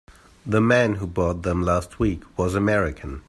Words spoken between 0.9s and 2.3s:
who bought them last week